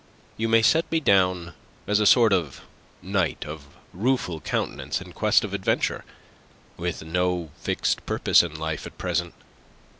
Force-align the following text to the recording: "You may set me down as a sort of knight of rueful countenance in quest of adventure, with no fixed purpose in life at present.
"You 0.35 0.49
may 0.49 0.63
set 0.63 0.91
me 0.91 0.99
down 0.99 1.53
as 1.85 1.99
a 1.99 2.07
sort 2.07 2.33
of 2.33 2.61
knight 3.03 3.45
of 3.45 3.67
rueful 3.93 4.39
countenance 4.41 4.99
in 4.99 5.13
quest 5.13 5.43
of 5.43 5.53
adventure, 5.53 6.03
with 6.75 7.03
no 7.03 7.51
fixed 7.59 8.03
purpose 8.07 8.41
in 8.41 8.55
life 8.55 8.87
at 8.87 8.97
present. 8.97 9.35